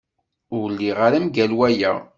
[0.57, 1.91] Ur lliɣ ara mgal waya.